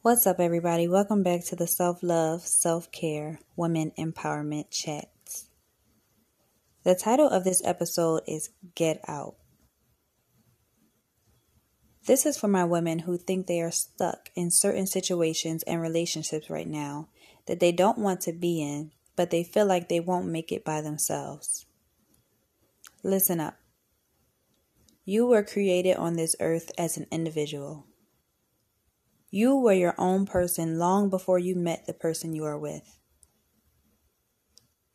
What's 0.00 0.28
up, 0.28 0.38
everybody? 0.38 0.86
Welcome 0.86 1.24
back 1.24 1.44
to 1.46 1.56
the 1.56 1.66
Self 1.66 2.04
Love, 2.04 2.42
Self 2.42 2.92
Care, 2.92 3.40
Women 3.56 3.90
Empowerment 3.98 4.70
Chats. 4.70 5.48
The 6.84 6.94
title 6.94 7.28
of 7.28 7.42
this 7.42 7.60
episode 7.64 8.22
is 8.24 8.50
Get 8.76 9.00
Out. 9.08 9.34
This 12.06 12.26
is 12.26 12.38
for 12.38 12.46
my 12.46 12.64
women 12.64 13.00
who 13.00 13.18
think 13.18 13.48
they 13.48 13.60
are 13.60 13.72
stuck 13.72 14.30
in 14.36 14.52
certain 14.52 14.86
situations 14.86 15.64
and 15.64 15.80
relationships 15.80 16.48
right 16.48 16.68
now 16.68 17.08
that 17.46 17.58
they 17.58 17.72
don't 17.72 17.98
want 17.98 18.20
to 18.20 18.32
be 18.32 18.62
in, 18.62 18.92
but 19.16 19.32
they 19.32 19.42
feel 19.42 19.66
like 19.66 19.88
they 19.88 19.98
won't 19.98 20.28
make 20.28 20.52
it 20.52 20.64
by 20.64 20.80
themselves. 20.80 21.66
Listen 23.02 23.40
up. 23.40 23.56
You 25.04 25.26
were 25.26 25.42
created 25.42 25.96
on 25.96 26.14
this 26.14 26.36
earth 26.38 26.70
as 26.78 26.96
an 26.96 27.06
individual. 27.10 27.87
You 29.30 29.56
were 29.56 29.74
your 29.74 29.94
own 29.98 30.24
person 30.24 30.78
long 30.78 31.10
before 31.10 31.38
you 31.38 31.54
met 31.54 31.86
the 31.86 31.92
person 31.92 32.32
you 32.32 32.44
are 32.44 32.58
with. 32.58 32.98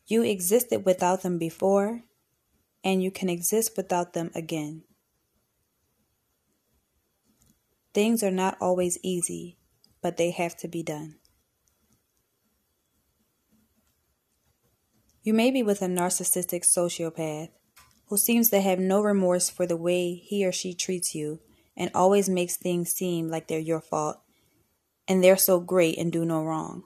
You 0.06 0.22
existed 0.22 0.84
without 0.84 1.22
them 1.22 1.38
before, 1.38 2.02
and 2.82 3.02
you 3.02 3.12
can 3.12 3.28
exist 3.28 3.76
without 3.76 4.12
them 4.12 4.32
again. 4.34 4.82
Things 7.94 8.24
are 8.24 8.32
not 8.32 8.56
always 8.60 8.98
easy, 9.04 9.56
but 10.02 10.16
they 10.16 10.32
have 10.32 10.56
to 10.58 10.68
be 10.68 10.82
done. 10.82 11.16
You 15.22 15.32
may 15.32 15.52
be 15.52 15.62
with 15.62 15.80
a 15.80 15.86
narcissistic 15.86 16.64
sociopath 16.64 17.50
who 18.08 18.18
seems 18.18 18.50
to 18.50 18.60
have 18.60 18.80
no 18.80 19.00
remorse 19.00 19.48
for 19.48 19.64
the 19.64 19.76
way 19.76 20.14
he 20.14 20.44
or 20.44 20.52
she 20.52 20.74
treats 20.74 21.14
you 21.14 21.40
and 21.76 21.90
always 21.94 22.28
makes 22.28 22.56
things 22.56 22.90
seem 22.90 23.28
like 23.28 23.46
they're 23.46 23.58
your 23.58 23.80
fault 23.80 24.23
and 25.06 25.22
they're 25.22 25.36
so 25.36 25.60
great 25.60 25.98
and 25.98 26.12
do 26.12 26.24
no 26.24 26.42
wrong. 26.42 26.84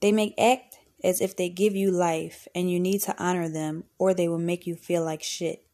They 0.00 0.12
make 0.12 0.34
act 0.38 0.78
as 1.02 1.20
if 1.20 1.36
they 1.36 1.48
give 1.48 1.74
you 1.74 1.90
life 1.90 2.48
and 2.54 2.70
you 2.70 2.80
need 2.80 3.00
to 3.02 3.22
honor 3.22 3.48
them 3.48 3.84
or 3.98 4.14
they 4.14 4.28
will 4.28 4.38
make 4.38 4.66
you 4.66 4.74
feel 4.74 5.04
like 5.04 5.22
shit. 5.22 5.66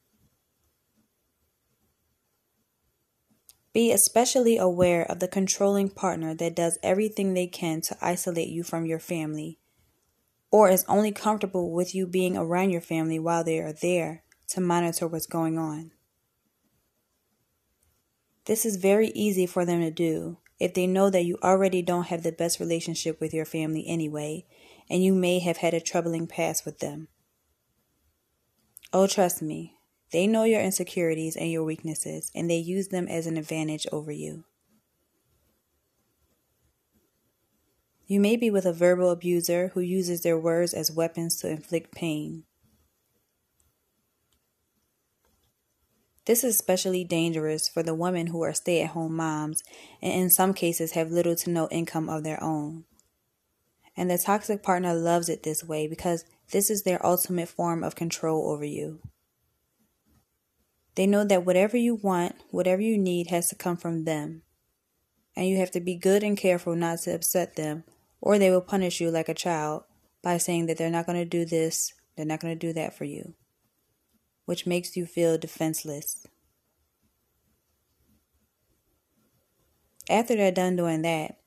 Be 3.73 3.93
especially 3.93 4.57
aware 4.57 5.05
of 5.05 5.21
the 5.21 5.29
controlling 5.29 5.89
partner 5.89 6.35
that 6.35 6.57
does 6.57 6.79
everything 6.83 7.35
they 7.35 7.47
can 7.47 7.81
to 7.83 7.97
isolate 8.01 8.49
you 8.49 8.65
from 8.65 8.85
your 8.85 8.99
family 8.99 9.59
or 10.51 10.69
is 10.69 10.85
only 10.89 11.13
comfortable 11.13 11.71
with 11.71 11.95
you 11.95 12.07
being 12.07 12.37
around 12.37 12.71
your 12.71 12.81
family 12.81 13.19
while 13.19 13.45
they 13.45 13.61
are 13.61 13.73
there 13.73 14.25
to 14.49 14.61
monitor 14.61 15.07
what's 15.07 15.27
going 15.27 15.57
on. 15.57 15.93
This 18.47 18.67
is 18.67 18.77
very 18.77 19.09
easy 19.09 19.47
for 19.47 19.65
them 19.65 19.81
to 19.81 19.93
do 19.93 20.39
if 20.61 20.75
they 20.75 20.87
know 20.87 21.11
that 21.11 21.25
you 21.25 21.39
already 21.43 21.83
don't 21.83 22.09
have 22.09 22.23
the 22.23 22.31
best 22.31 22.61
relationship 22.61 23.19
with 23.21 23.33
your 23.33 23.47
family 23.47 23.85
anyway, 23.89 24.47
and 24.89 25.03
you 25.03 25.15
may 25.15 25.39
have 25.39 25.57
had 25.57 25.75
a 25.75 25.81
troubling 25.81 26.27
past 26.27 26.65
with 26.67 26.79
them. 26.79 27.09
Oh, 28.93 29.07
trust 29.07 29.41
me, 29.41 29.75
they 30.13 30.27
know 30.27 30.45
your 30.45 30.61
insecurities 30.61 31.37
and 31.37 31.51
your 31.51 31.65
weaknesses, 31.65 32.31
and 32.35 32.51
they 32.51 32.57
use 32.57 32.89
them 32.89 33.09
as 33.09 33.27
an 33.27 33.37
advantage 33.37 33.87
over 33.91 34.13
you. 34.13 34.45
You 38.07 38.19
may 38.19 38.37
be 38.37 38.51
with 38.51 38.67
a 38.67 38.73
verbal 38.73 39.11
abuser 39.11 39.69
who 39.69 39.81
uses 39.81 40.23
their 40.23 40.37
words 40.37 40.75
as 40.75 40.91
weapons 40.91 41.37
to 41.37 41.49
inflict 41.49 41.95
pain. 41.95 42.43
This 46.31 46.45
is 46.45 46.55
especially 46.55 47.03
dangerous 47.03 47.69
for 47.69 47.83
the 47.83 47.93
women 47.93 48.29
who 48.29 48.41
are 48.45 48.53
stay 48.53 48.83
at 48.83 48.91
home 48.91 49.17
moms 49.17 49.65
and 50.01 50.13
in 50.13 50.31
some 50.31 50.55
cases 50.55 50.93
have 50.93 51.11
little 51.11 51.35
to 51.35 51.51
no 51.51 51.67
income 51.73 52.09
of 52.09 52.23
their 52.23 52.41
own. 52.41 52.85
And 53.97 54.09
the 54.09 54.17
toxic 54.17 54.63
partner 54.63 54.95
loves 54.95 55.29
it 55.29 55.43
this 55.43 55.65
way 55.65 55.89
because 55.89 56.25
this 56.53 56.71
is 56.71 56.85
their 56.85 57.05
ultimate 57.05 57.49
form 57.49 57.83
of 57.83 57.97
control 57.97 58.49
over 58.49 58.65
you. 58.65 59.01
They 60.95 61.05
know 61.05 61.25
that 61.25 61.45
whatever 61.45 61.77
you 61.77 61.97
want, 61.97 62.37
whatever 62.53 62.81
you 62.81 62.97
need, 62.97 63.27
has 63.31 63.49
to 63.49 63.57
come 63.57 63.77
from 63.77 64.05
them. 64.05 64.43
And 65.35 65.49
you 65.49 65.57
have 65.57 65.73
to 65.73 65.81
be 65.81 65.97
good 65.97 66.23
and 66.23 66.39
careful 66.39 66.77
not 66.77 67.01
to 67.01 67.15
upset 67.17 67.57
them, 67.57 67.83
or 68.21 68.39
they 68.39 68.51
will 68.53 68.61
punish 68.61 69.01
you 69.01 69.11
like 69.11 69.29
a 69.29 69.35
child 69.35 69.83
by 70.23 70.39
saying 70.39 70.67
that 70.67 70.79
they're 70.79 70.91
not 70.91 71.07
going 71.07 71.19
to 71.19 71.25
do 71.25 71.45
this, 71.45 71.93
they're 72.17 72.25
not 72.25 72.39
going 72.39 72.57
to 72.57 72.67
do 72.67 72.73
that 72.75 72.97
for 72.97 73.03
you 73.03 73.35
which 74.51 74.67
makes 74.67 74.97
you 74.97 75.07
feel 75.07 75.39
defenseless. 75.39 76.27
After 80.09 80.35
they're 80.35 80.51
done 80.51 80.75
doing 80.75 81.03
that, 81.03 81.39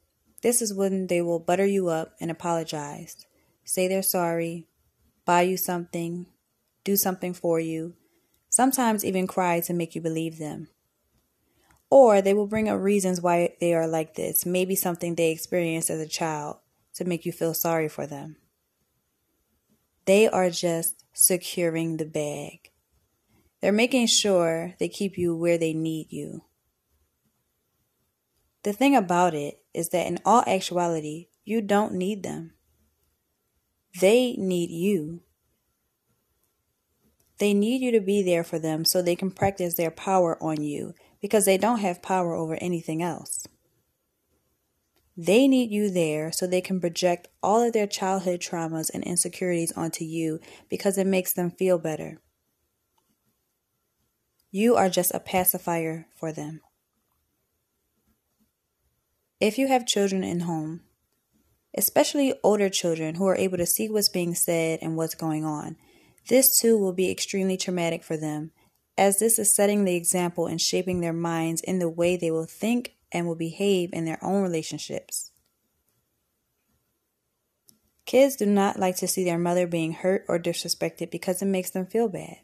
this 0.42 0.62
is 0.62 0.74
when 0.74 1.08
they 1.08 1.22
will 1.22 1.40
butter 1.40 1.66
you 1.66 1.90
up 1.90 2.14
and 2.22 2.32
apologize, 2.32 3.26
say 3.66 3.90
they're 3.90 4.02
sorry, 4.02 4.70
buy 5.26 5.42
you 5.42 5.58
something, 5.58 6.28
do 6.86 6.96
something 6.96 7.34
for 7.34 7.60
you, 7.60 7.96
sometimes 8.48 9.04
even 9.04 9.28
cry 9.28 9.60
to 9.60 9.74
make 9.74 9.96
you 9.96 10.00
believe 10.00 10.38
them. 10.38 10.70
Or 11.90 12.22
they 12.22 12.34
will 12.34 12.48
bring 12.48 12.70
up 12.70 12.80
reasons 12.80 13.20
why 13.20 13.54
they 13.60 13.74
are 13.74 13.86
like 13.86 14.16
this, 14.16 14.46
maybe 14.46 14.78
something 14.78 15.16
they 15.16 15.32
experienced 15.32 15.90
as 15.90 16.00
a 16.00 16.08
child, 16.08 16.60
to 16.94 17.04
make 17.04 17.26
you 17.26 17.34
feel 17.34 17.54
sorry 17.54 17.90
for 17.90 18.08
them. 18.08 18.38
They 20.06 20.30
are 20.30 20.50
just 20.50 21.04
securing 21.12 21.98
the 21.98 22.06
bag. 22.06 22.70
They're 23.64 23.72
making 23.72 24.08
sure 24.08 24.74
they 24.78 24.90
keep 24.90 25.18
you 25.18 25.34
where 25.38 25.58
they 25.58 25.72
need 25.74 26.08
you. 26.10 26.44
The 28.64 28.74
thing 28.74 28.94
about 28.94 29.34
it 29.34 29.62
is 29.74 29.88
that 29.92 30.06
in 30.06 30.20
all 30.26 30.44
actuality, 30.46 31.30
you 31.46 31.62
don't 31.62 31.94
need 31.94 32.24
them. 32.24 32.56
They 34.02 34.34
need 34.34 34.70
you. 34.70 35.22
They 37.38 37.54
need 37.54 37.82
you 37.82 37.92
to 37.94 38.02
be 38.02 38.22
there 38.22 38.44
for 38.44 38.60
them 38.60 38.84
so 38.84 39.02
they 39.02 39.16
can 39.16 39.32
practice 39.32 39.76
their 39.76 39.92
power 39.92 40.38
on 40.44 40.62
you 40.62 40.94
because 41.22 41.46
they 41.46 41.58
don't 41.58 41.80
have 41.80 42.02
power 42.02 42.36
over 42.36 42.56
anything 42.56 43.02
else. 43.02 43.48
They 45.16 45.48
need 45.48 45.72
you 45.72 45.90
there 45.90 46.34
so 46.34 46.46
they 46.46 46.60
can 46.60 46.82
project 46.82 47.30
all 47.42 47.62
of 47.62 47.72
their 47.72 47.88
childhood 47.88 48.42
traumas 48.42 48.92
and 48.94 49.06
insecurities 49.06 49.72
onto 49.72 50.04
you 50.04 50.42
because 50.68 50.98
it 50.98 51.08
makes 51.08 51.32
them 51.32 51.50
feel 51.50 51.78
better. 51.78 52.20
You 54.56 54.76
are 54.76 54.88
just 54.88 55.12
a 55.16 55.20
pacifier 55.20 56.06
for 56.16 56.32
them. 56.32 56.62
If 59.40 59.58
you 59.58 59.68
have 59.68 59.88
children 59.88 60.24
in 60.24 60.42
home, 60.42 60.82
especially 61.76 62.36
older 62.44 62.70
children 62.70 63.16
who 63.16 63.26
are 63.26 63.36
able 63.36 63.58
to 63.58 63.66
see 63.66 63.90
what's 63.90 64.10
being 64.10 64.36
said 64.36 64.78
and 64.84 64.96
what's 64.96 65.16
going 65.16 65.44
on, 65.44 65.76
this 66.30 66.60
too 66.60 66.78
will 66.78 66.94
be 66.94 67.10
extremely 67.10 67.58
traumatic 67.58 68.04
for 68.04 68.16
them, 68.16 68.52
as 68.96 69.18
this 69.18 69.40
is 69.40 69.56
setting 69.56 69.86
the 69.86 69.96
example 69.96 70.46
and 70.46 70.62
shaping 70.62 71.02
their 71.02 71.14
minds 71.14 71.60
in 71.60 71.80
the 71.80 71.90
way 71.90 72.16
they 72.16 72.30
will 72.30 72.46
think 72.46 72.94
and 73.12 73.26
will 73.26 73.34
behave 73.34 73.90
in 73.92 74.06
their 74.06 74.24
own 74.24 74.44
relationships. 74.44 75.32
Kids 78.06 78.36
do 78.36 78.46
not 78.46 78.78
like 78.78 78.98
to 78.98 79.08
see 79.08 79.24
their 79.24 79.40
mother 79.40 79.66
being 79.66 79.94
hurt 79.94 80.24
or 80.28 80.38
disrespected 80.38 81.10
because 81.10 81.42
it 81.42 81.46
makes 81.46 81.72
them 81.72 81.88
feel 81.88 82.08
bad. 82.08 82.38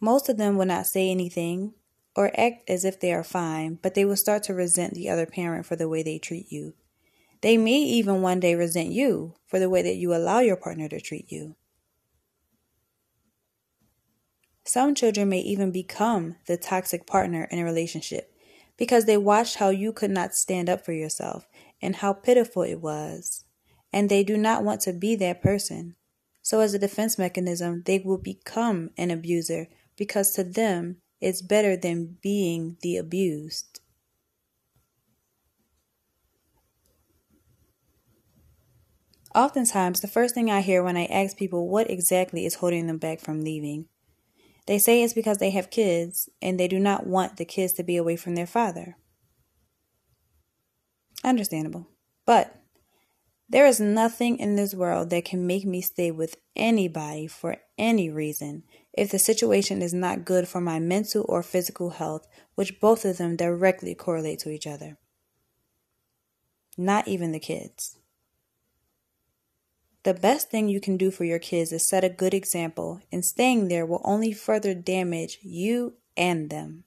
Most 0.00 0.28
of 0.28 0.36
them 0.36 0.56
will 0.56 0.66
not 0.66 0.86
say 0.86 1.10
anything 1.10 1.74
or 2.14 2.32
act 2.38 2.68
as 2.68 2.84
if 2.84 3.00
they 3.00 3.12
are 3.12 3.24
fine, 3.24 3.78
but 3.82 3.94
they 3.94 4.04
will 4.04 4.16
start 4.16 4.42
to 4.44 4.54
resent 4.54 4.94
the 4.94 5.08
other 5.08 5.26
parent 5.26 5.66
for 5.66 5.76
the 5.76 5.88
way 5.88 6.02
they 6.02 6.18
treat 6.18 6.50
you. 6.50 6.74
They 7.40 7.56
may 7.56 7.78
even 7.78 8.22
one 8.22 8.40
day 8.40 8.54
resent 8.54 8.90
you 8.90 9.34
for 9.46 9.58
the 9.58 9.70
way 9.70 9.82
that 9.82 9.96
you 9.96 10.14
allow 10.14 10.40
your 10.40 10.56
partner 10.56 10.88
to 10.88 11.00
treat 11.00 11.30
you. 11.30 11.56
Some 14.64 14.94
children 14.94 15.28
may 15.30 15.40
even 15.40 15.70
become 15.70 16.36
the 16.46 16.56
toxic 16.56 17.06
partner 17.06 17.48
in 17.50 17.58
a 17.58 17.64
relationship 17.64 18.34
because 18.76 19.06
they 19.06 19.16
watched 19.16 19.56
how 19.56 19.70
you 19.70 19.92
could 19.92 20.10
not 20.10 20.34
stand 20.34 20.68
up 20.68 20.84
for 20.84 20.92
yourself 20.92 21.46
and 21.80 21.96
how 21.96 22.12
pitiful 22.12 22.62
it 22.62 22.80
was. 22.80 23.44
And 23.92 24.08
they 24.08 24.22
do 24.22 24.36
not 24.36 24.64
want 24.64 24.82
to 24.82 24.92
be 24.92 25.16
that 25.16 25.42
person. 25.42 25.96
So, 26.42 26.60
as 26.60 26.74
a 26.74 26.78
defense 26.78 27.18
mechanism, 27.18 27.82
they 27.86 27.98
will 27.98 28.18
become 28.18 28.90
an 28.98 29.10
abuser 29.10 29.68
because 29.98 30.30
to 30.30 30.44
them 30.44 30.96
it's 31.20 31.42
better 31.42 31.76
than 31.76 32.16
being 32.22 32.76
the 32.80 32.96
abused. 32.96 33.80
Oftentimes, 39.34 40.00
the 40.00 40.08
first 40.08 40.34
thing 40.34 40.50
I 40.50 40.62
hear 40.62 40.82
when 40.82 40.96
I 40.96 41.04
ask 41.04 41.36
people 41.36 41.68
what 41.68 41.90
exactly 41.90 42.46
is 42.46 42.56
holding 42.56 42.86
them 42.86 42.98
back 42.98 43.20
from 43.20 43.44
leaving, 43.44 43.86
they 44.66 44.78
say 44.78 45.02
it's 45.02 45.14
because 45.14 45.38
they 45.38 45.50
have 45.50 45.70
kids 45.70 46.28
and 46.40 46.58
they 46.58 46.68
do 46.68 46.78
not 46.78 47.06
want 47.06 47.36
the 47.36 47.44
kids 47.44 47.72
to 47.74 47.82
be 47.82 47.96
away 47.96 48.16
from 48.16 48.34
their 48.34 48.46
father. 48.46 48.96
Understandable. 51.22 51.88
But 52.24 52.54
there 53.48 53.66
is 53.66 53.80
nothing 53.80 54.38
in 54.38 54.56
this 54.56 54.74
world 54.74 55.10
that 55.10 55.24
can 55.24 55.46
make 55.46 55.64
me 55.64 55.80
stay 55.80 56.10
with 56.10 56.36
anybody 56.54 57.26
for 57.26 57.56
any 57.76 58.10
reason 58.10 58.62
if 58.98 59.12
the 59.12 59.18
situation 59.18 59.80
is 59.80 59.94
not 59.94 60.24
good 60.24 60.48
for 60.48 60.60
my 60.60 60.80
mental 60.80 61.24
or 61.28 61.40
physical 61.40 61.90
health, 61.90 62.26
which 62.56 62.80
both 62.80 63.04
of 63.04 63.16
them 63.16 63.36
directly 63.36 63.94
correlate 63.94 64.40
to 64.40 64.50
each 64.50 64.66
other. 64.66 64.98
Not 66.76 67.06
even 67.06 67.30
the 67.30 67.38
kids. 67.38 67.96
The 70.02 70.14
best 70.14 70.50
thing 70.50 70.68
you 70.68 70.80
can 70.80 70.96
do 70.96 71.12
for 71.12 71.24
your 71.24 71.38
kids 71.38 71.70
is 71.70 71.88
set 71.88 72.02
a 72.02 72.08
good 72.08 72.34
example, 72.34 73.00
and 73.12 73.24
staying 73.24 73.68
there 73.68 73.86
will 73.86 74.00
only 74.02 74.32
further 74.32 74.74
damage 74.74 75.38
you 75.42 75.94
and 76.16 76.50
them. 76.50 76.82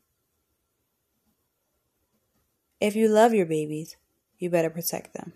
If 2.81 2.93
you 2.93 3.07
love 3.07 3.33
your 3.33 3.45
babies, 3.45 3.95
you 4.37 4.49
better 4.49 4.69
protect 4.69 5.13
them. 5.13 5.31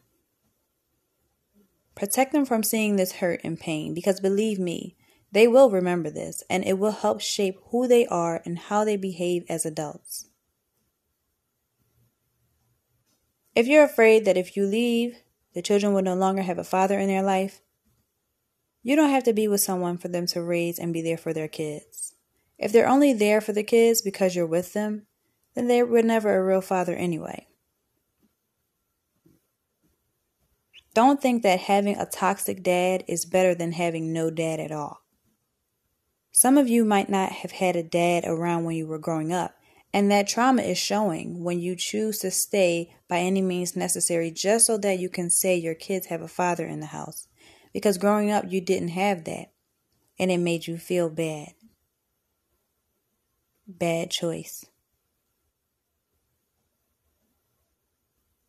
Protect 1.95 2.33
them 2.33 2.45
from 2.45 2.63
seeing 2.63 2.97
this 2.97 3.13
hurt 3.13 3.39
and 3.45 3.57
pain 3.57 3.93
because 3.93 4.19
believe 4.19 4.59
me, 4.59 4.97
they 5.35 5.49
will 5.49 5.69
remember 5.69 6.09
this 6.09 6.43
and 6.49 6.63
it 6.63 6.79
will 6.79 6.91
help 6.91 7.19
shape 7.19 7.59
who 7.65 7.89
they 7.89 8.05
are 8.05 8.41
and 8.45 8.57
how 8.57 8.85
they 8.85 8.95
behave 8.95 9.43
as 9.49 9.65
adults. 9.65 10.29
If 13.53 13.67
you're 13.67 13.83
afraid 13.83 14.23
that 14.23 14.37
if 14.37 14.55
you 14.55 14.65
leave, 14.65 15.17
the 15.53 15.61
children 15.61 15.93
will 15.93 16.03
no 16.03 16.15
longer 16.15 16.41
have 16.41 16.57
a 16.57 16.63
father 16.63 16.97
in 16.97 17.09
their 17.09 17.21
life, 17.21 17.59
you 18.81 18.95
don't 18.95 19.09
have 19.09 19.25
to 19.25 19.33
be 19.33 19.49
with 19.49 19.59
someone 19.59 19.97
for 19.97 20.07
them 20.07 20.25
to 20.27 20.41
raise 20.41 20.79
and 20.79 20.93
be 20.93 21.01
there 21.01 21.17
for 21.17 21.33
their 21.33 21.49
kids. 21.49 22.15
If 22.57 22.71
they're 22.71 22.87
only 22.87 23.11
there 23.11 23.41
for 23.41 23.51
the 23.51 23.63
kids 23.63 24.01
because 24.01 24.37
you're 24.37 24.45
with 24.45 24.71
them, 24.71 25.05
then 25.53 25.67
they 25.67 25.83
were 25.83 26.01
never 26.01 26.33
a 26.33 26.45
real 26.45 26.61
father 26.61 26.95
anyway. 26.95 27.47
Don't 30.93 31.21
think 31.21 31.43
that 31.43 31.59
having 31.59 31.97
a 31.97 32.05
toxic 32.05 32.63
dad 32.63 33.03
is 33.05 33.25
better 33.25 33.53
than 33.53 33.73
having 33.73 34.13
no 34.13 34.29
dad 34.29 34.61
at 34.61 34.71
all. 34.71 35.04
Some 36.37 36.57
of 36.57 36.67
you 36.67 36.83
might 36.83 37.07
not 37.07 37.31
have 37.31 37.53
had 37.53 37.77
a 37.77 37.81
dad 37.81 38.25
around 38.27 38.65
when 38.65 38.75
you 38.75 38.85
were 38.87 38.99
growing 38.99 39.31
up, 39.31 39.55
and 39.93 40.11
that 40.11 40.27
trauma 40.27 40.63
is 40.63 40.77
showing 40.77 41.45
when 41.45 41.61
you 41.61 41.77
choose 41.77 42.19
to 42.19 42.29
stay 42.29 42.93
by 43.07 43.19
any 43.19 43.41
means 43.41 43.77
necessary 43.77 44.31
just 44.31 44.65
so 44.65 44.77
that 44.79 44.99
you 44.99 45.07
can 45.07 45.29
say 45.29 45.55
your 45.55 45.75
kids 45.75 46.07
have 46.07 46.21
a 46.21 46.27
father 46.27 46.65
in 46.65 46.81
the 46.81 46.87
house. 46.87 47.29
Because 47.71 47.97
growing 47.97 48.31
up, 48.31 48.43
you 48.49 48.59
didn't 48.59 48.89
have 48.89 49.23
that, 49.23 49.53
and 50.19 50.29
it 50.29 50.39
made 50.39 50.67
you 50.67 50.77
feel 50.77 51.09
bad. 51.09 51.53
Bad 53.65 54.11
choice. 54.11 54.65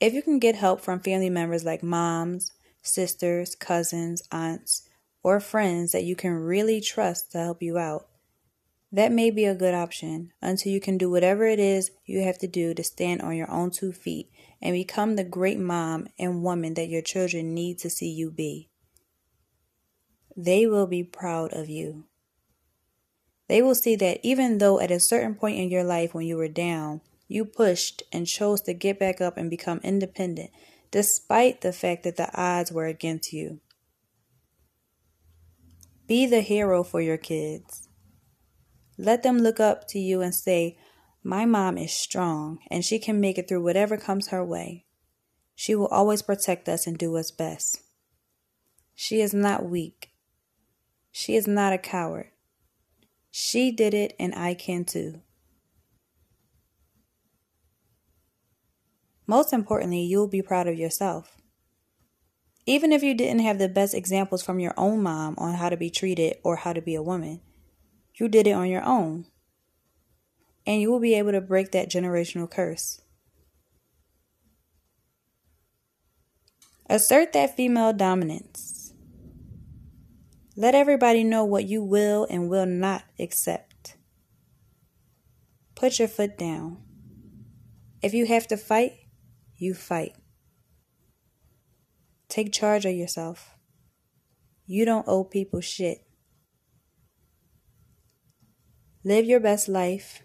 If 0.01 0.13
you 0.13 0.23
can 0.23 0.41
get 0.41 0.57
help 0.57 0.81
from 0.81 0.99
family 0.99 1.31
members 1.31 1.65
like 1.65 1.85
moms, 1.85 2.51
sisters, 2.83 3.55
cousins, 3.55 4.25
aunts, 4.33 4.86
or 5.27 5.41
friends 5.41 5.91
that 5.91 6.05
you 6.05 6.15
can 6.15 6.33
really 6.33 6.81
trust 6.81 7.33
to 7.33 7.39
help 7.39 7.61
you 7.61 7.77
out, 7.77 8.07
that 8.93 9.11
may 9.11 9.29
be 9.29 9.45
a 9.45 9.57
good 9.57 9.75
option 9.75 10.31
until 10.41 10.71
you 10.71 10.81
can 10.81 10.97
do 10.97 11.11
whatever 11.11 11.45
it 11.47 11.59
is 11.59 11.91
you 12.05 12.21
have 12.21 12.39
to 12.39 12.47
do 12.47 12.73
to 12.73 12.85
stand 12.85 13.21
on 13.21 13.35
your 13.35 13.51
own 13.51 13.69
two 13.69 13.91
feet 13.91 14.31
and 14.63 14.73
become 14.73 15.17
the 15.17 15.25
great 15.25 15.59
mom 15.59 16.07
and 16.17 16.45
woman 16.45 16.75
that 16.75 16.89
your 16.89 17.03
children 17.03 17.53
need 17.53 17.77
to 17.77 17.91
see 17.91 18.09
you 18.09 18.31
be. 18.31 18.71
They 20.37 20.65
will 20.65 20.87
be 20.87 21.03
proud 21.03 21.53
of 21.53 21.69
you. 21.69 22.05
They 23.49 23.61
will 23.63 23.75
see 23.75 23.97
that 23.97 24.21
even 24.23 24.59
though 24.59 24.79
at 24.79 24.93
a 24.93 25.01
certain 25.01 25.35
point 25.35 25.59
in 25.59 25.71
your 25.71 25.83
life 25.83 26.15
when 26.15 26.25
you 26.25 26.37
were 26.37 26.47
down, 26.47 27.01
you 27.27 27.45
pushed 27.45 28.05
and 28.13 28.29
chose 28.29 28.61
to 28.61 28.75
get 28.75 29.01
back 29.01 29.21
up 29.21 29.37
and 29.37 29.51
become 29.51 29.81
independent, 29.83 30.51
despite 30.93 31.63
the 31.63 31.73
fact 31.73 32.05
that 32.05 32.17
the 32.17 32.31
odds 32.41 32.71
were 32.71 32.87
against 32.87 33.33
you. 33.33 33.59
Be 36.07 36.27
the 36.27 36.41
hero 36.41 36.85
for 36.85 37.01
your 37.01 37.17
kids. 37.17 37.89
Let 38.97 39.23
them 39.23 39.39
look 39.39 39.59
up 39.59 39.89
to 39.89 39.99
you 39.99 40.23
and 40.23 40.35
say, 40.35 40.79
My 41.23 41.45
mom 41.45 41.77
is 41.77 41.93
strong 41.93 42.59
and 42.71 42.85
she 42.85 42.99
can 42.99 43.21
make 43.21 43.39
it 43.39 43.49
through 43.49 43.63
whatever 43.63 43.97
comes 43.97 44.29
her 44.29 44.45
way. 44.45 44.87
She 45.55 45.75
will 45.75 45.89
always 45.89 46.23
protect 46.23 46.69
us 46.69 46.87
and 46.87 46.97
do 46.97 47.17
us 47.17 47.31
best. 47.31 47.81
She 48.95 49.21
is 49.21 49.35
not 49.35 49.69
weak. 49.69 50.13
She 51.11 51.35
is 51.35 51.47
not 51.47 51.73
a 51.73 51.79
coward. 51.79 52.29
She 53.31 53.73
did 53.73 53.93
it 53.93 54.15
and 54.19 54.35
I 54.35 54.55
can 54.55 54.85
too. 54.85 55.23
Most 59.27 59.53
importantly, 59.53 60.03
you'll 60.03 60.29
be 60.29 60.41
proud 60.41 60.69
of 60.69 60.79
yourself. 60.79 61.37
Even 62.67 62.93
if 62.93 63.03
you 63.05 63.15
didn't 63.15 63.43
have 63.43 63.59
the 63.59 63.69
best 63.69 63.95
examples 63.95 64.43
from 64.43 64.59
your 64.59 64.75
own 64.77 65.01
mom 65.01 65.37
on 65.39 65.55
how 65.55 65.69
to 65.69 65.77
be 65.77 65.89
treated 65.89 66.37
or 66.43 66.57
how 66.57 66.73
to 66.73 66.83
be 66.83 66.97
a 66.97 67.03
woman, 67.03 67.41
you 68.15 68.29
did 68.29 68.49
it 68.49 68.53
on 68.53 68.69
your 68.69 68.83
own. 68.83 69.27
And 70.67 70.81
you 70.81 70.91
will 70.91 70.99
be 70.99 71.15
able 71.15 71.31
to 71.31 71.41
break 71.41 71.71
that 71.71 71.89
generational 71.89 72.51
curse. 72.51 73.01
Assert 76.91 77.33
that 77.33 77.57
female 77.57 77.93
dominance. 77.93 78.93
Let 80.57 80.75
everybody 80.75 81.23
know 81.23 81.45
what 81.45 81.69
you 81.69 81.85
will 81.85 82.27
and 82.29 82.49
will 82.49 82.67
not 82.67 83.05
accept. 83.21 83.97
Put 85.77 85.99
your 85.99 86.09
foot 86.09 86.37
down. 86.37 86.79
If 88.03 88.15
you 88.15 88.27
have 88.27 88.49
to 88.49 88.57
fight, 88.57 88.93
you 89.57 89.75
fight. 89.75 90.17
Take 92.29 92.53
charge 92.53 92.85
of 92.85 92.95
yourself. 92.95 93.57
You 94.67 94.85
don't 94.85 95.07
owe 95.07 95.25
people 95.25 95.61
shit. 95.61 95.99
Live 99.05 99.25
your 99.25 99.39
best 99.39 99.69
life. 99.69 100.23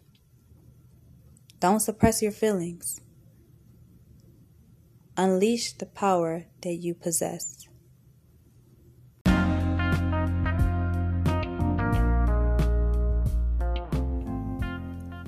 Don't 1.59 1.80
suppress 1.80 2.24
your 2.24 2.31
feelings. 2.31 3.01
Unleash 5.15 5.74
the 5.74 5.86
power 5.86 6.45
that 6.62 6.74
you 6.74 6.95
possess. 6.95 7.68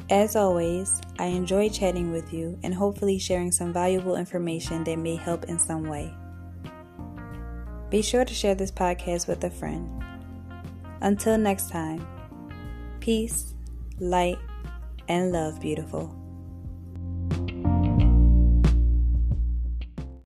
As 0.10 0.36
always, 0.36 1.02
I 1.20 1.26
enjoy 1.26 1.70
chatting 1.70 2.12
with 2.12 2.34
you 2.34 2.60
and 2.64 2.74
hopefully 2.74 3.20
sharing 3.20 3.52
some 3.52 3.72
valuable 3.72 4.16
information 4.16 4.84
that 4.86 4.98
may 4.98 5.16
help 5.16 5.46
in 5.46 5.60
some 5.60 5.84
way. 5.84 6.14
Be 7.94 8.02
sure 8.02 8.26
to 8.26 8.34
share 8.34 8.56
this 8.56 8.72
podcast 8.72 9.28
with 9.28 9.44
a 9.44 9.52
friend. 9.52 10.04
Until 11.02 11.38
next 11.38 11.70
time, 11.70 12.04
peace, 13.02 13.54
light, 14.00 14.40
and 15.08 15.32
love, 15.32 15.62
beautiful. 15.62 16.23